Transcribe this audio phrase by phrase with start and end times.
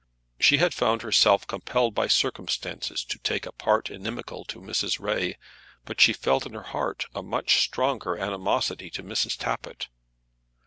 [0.39, 4.99] She had found herself compelled by circumstances to take a part inimical to Mrs.
[4.99, 5.37] Ray,
[5.85, 9.37] but she felt in her heart a much stronger animosity to Mrs.
[9.37, 9.89] Tappitt.